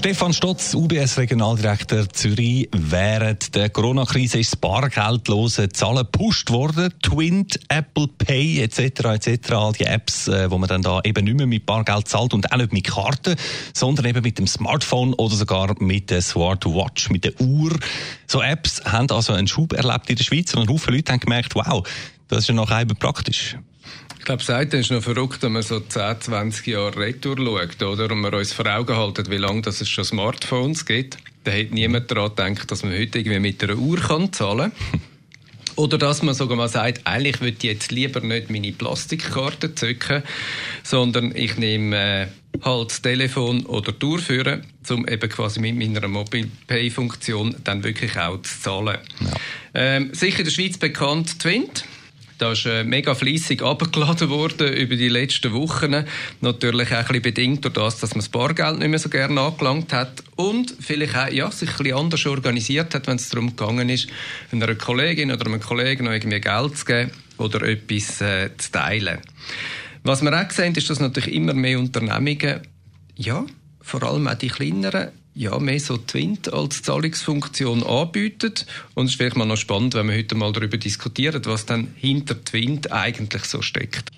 [0.00, 2.70] Stefan Stotz, UBS Regionaldirektor Zürich.
[2.72, 6.94] Während der Corona-Krise ist das bargeldlose Zahlen gepusht worden.
[7.02, 8.78] Twint, Apple Pay etc.
[8.78, 9.52] etc.
[9.52, 12.50] All die Apps, äh, wo man dann da eben nicht mehr mit Bargeld zahlt und
[12.50, 13.36] auch nicht mit Karten,
[13.74, 17.78] sondern eben mit dem Smartphone oder sogar mit der Smartwatch, mit der Uhr.
[18.26, 21.54] So Apps haben also einen Schub erlebt in der Schweiz und viele Leute haben gemerkt,
[21.54, 21.86] wow,
[22.28, 23.58] das ist ja nachher eben praktisch.
[24.20, 28.12] Ich glaube, seitdem ist noch verrückt, wenn man so 10, 20 Jahre retour schaut, oder?
[28.12, 31.16] Und wir uns vor Augen halten, wie lange es schon Smartphones gibt.
[31.44, 35.00] Da hat niemand daran gedacht, dass man heute irgendwie mit einer Uhr kann zahlen kann.
[35.76, 40.22] Oder dass man sogar mal sagt, eigentlich würde ich jetzt lieber nicht meine Plastikkarte zücken,
[40.82, 42.26] sondern ich nehme äh,
[42.62, 48.18] halt das Telefon oder durchführen, um eben quasi mit meiner Mobile Pay Funktion dann wirklich
[48.18, 48.98] auch zu zahlen.
[49.20, 49.30] Ja.
[49.72, 51.86] Ähm, sicher in der Schweiz bekannt Twint.
[52.40, 56.06] Da ist äh, mega fleissig abgeladen worden über die letzten Wochen.
[56.40, 59.38] Natürlich auch ein bisschen bedingt durch das, dass man das Bargeld nicht mehr so gerne
[59.38, 63.54] angelangt hat und vielleicht auch ja, sich ein bisschen anders organisiert hat, wenn es darum
[63.54, 64.08] gegangen ist,
[64.52, 69.18] einer Kollegin oder einem Kollegen noch irgendwie Geld zu geben oder etwas äh, zu teilen.
[70.02, 72.62] Was wir auch sehen, ist, dass natürlich immer mehr Unternehmungen,
[73.16, 73.44] ja,
[73.82, 78.66] vor allem auch die kleineren, ja, mehr so Twint als Zahlungsfunktion anbietet.
[78.94, 81.88] Und es ist vielleicht mal noch spannend, wenn wir heute mal darüber diskutieren, was dann
[81.96, 84.10] hinter Twint eigentlich so steckt.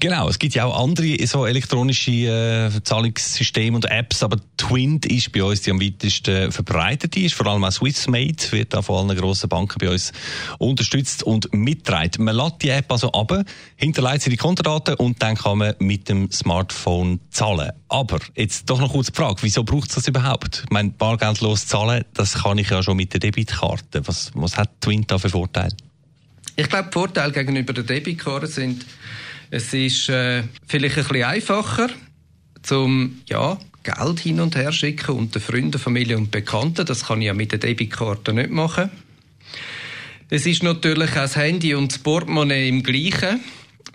[0.00, 5.32] Genau, es gibt ja auch andere so elektronische äh, Zahlungssysteme und Apps, aber Twint ist
[5.32, 7.16] bei uns die am weitesten verbreitet.
[7.16, 10.12] Die ist vor allem auch Swissmade, wird auch von allen grossen Banken bei uns
[10.58, 12.24] unterstützt und mitgetragen.
[12.24, 16.08] Man lädt die App also ab, hinterlegt sie die Kontodaten und dann kann man mit
[16.08, 17.72] dem Smartphone zahlen.
[17.88, 20.62] Aber jetzt doch noch kurz die Frage, wieso braucht es das überhaupt?
[20.64, 24.06] Ich meine, bargeldlos zahlen, das kann ich ja schon mit der Debitkarte.
[24.06, 25.74] Was, was hat Twint da für Vorteile?
[26.54, 28.84] Ich glaube, Vorteile gegenüber der Debitkarte sind,
[29.50, 31.88] es ist äh, vielleicht ein bisschen einfacher,
[32.62, 36.84] zum ja, Geld hin und her schicken unter Freunden, Familie und Bekannten.
[36.84, 38.90] Das kann ich ja mit der Debitkarte nicht machen.
[40.28, 43.40] Es ist natürlich auch das Handy und das Portemonnaie im gleichen.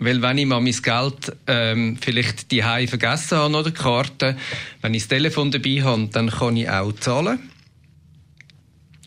[0.00, 4.36] Weil wenn ich mal mein Geld ähm, vielleicht die vergessen habe oder die Karte,
[4.80, 7.38] wenn ich das Telefon dabei habe, dann kann ich auch zahlen.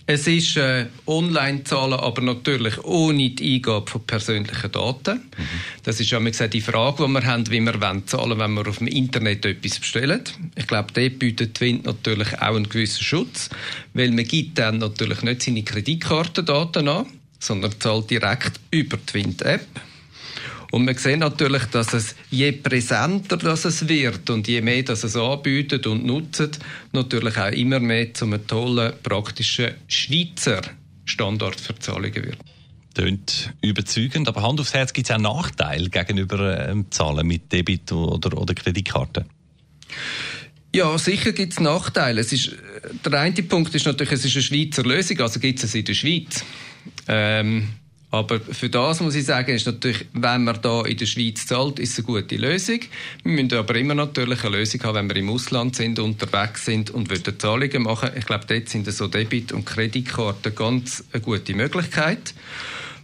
[0.09, 5.17] Es ist äh, Online-Zahlen, aber natürlich ohne die Eingabe von persönlichen Daten.
[5.17, 5.43] Mhm.
[5.83, 8.65] Das ist ja gesagt, die Frage, die wir haben, wie wir wollen zahlen, wenn wir
[8.69, 10.21] auf dem Internet etwas bestellen.
[10.55, 13.49] Ich glaube, dort bietet Twint natürlich auch einen gewissen Schutz,
[13.93, 17.07] weil man gibt dann natürlich nicht seine Kreditkartendaten an,
[17.39, 19.67] sondern zahlt direkt über die Twint-App.
[20.77, 25.03] Und wir sehen natürlich, dass es je präsenter das es wird und je mehr das
[25.03, 26.59] es anbietet und nutzt,
[26.91, 30.61] natürlich auch immer mehr zu einem tollen, praktischen Schweizer
[31.03, 32.37] Standard für Zahlungen wird.
[32.93, 37.91] Tönt überzeugend, aber Hand aufs Herz gibt es auch Nachteile gegenüber ähm, Zahlen mit Debit
[37.91, 39.25] oder, oder Kreditkarte?
[40.75, 42.21] Ja, sicher gibt es Nachteile.
[42.21, 42.51] Es ist,
[43.03, 45.85] der eine Punkt ist natürlich, es ist eine Schweizer Lösung, also gibt es es in
[45.85, 46.45] der Schweiz.
[47.07, 47.67] Ähm,
[48.09, 51.77] aber für das muss ich sagen, ist natürlich, wenn man da in der Schweiz zahlt,
[51.77, 52.79] ist es eine gute Lösung.
[53.23, 56.89] Wir müssen aber immer natürlich eine Lösung haben, wenn wir im Ausland sind, unterwegs sind
[56.89, 58.11] und wollen Zahlungen machen.
[58.17, 62.33] Ich glaube, dort sind so Debit- und Kreditkarten ganz eine gute Möglichkeit.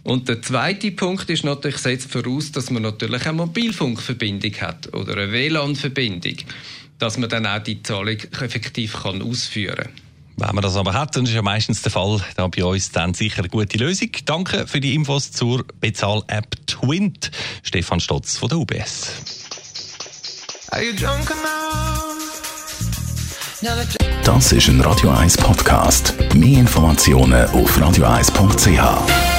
[0.04, 5.18] Und der zweite Punkt ist natürlich, setzt voraus, dass man natürlich eine Mobilfunkverbindung hat oder
[5.18, 6.36] eine WLAN-Verbindung,
[6.98, 10.03] dass man dann auch die Zahlung effektiv kann ausführen kann.
[10.36, 13.14] Wenn man das aber hat, dann ist ja meistens der Fall, da bei uns dann
[13.14, 14.10] sicher eine gute Lösung.
[14.24, 17.30] Danke für die Infos zur Bezahl-App Twint.
[17.62, 19.12] Stefan Stotz von der UBS.
[24.24, 26.14] Das ist ein Radio 1 Podcast.
[26.34, 29.33] Mehr Informationen auf radio1.ch.